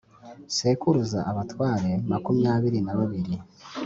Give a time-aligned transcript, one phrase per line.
[0.55, 3.33] sekuruza abatware makumyabiri na babiri